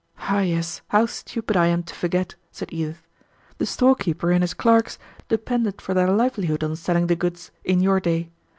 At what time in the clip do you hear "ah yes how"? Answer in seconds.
0.17-1.05